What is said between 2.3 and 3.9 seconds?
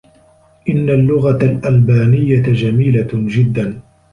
جميلة جدّا.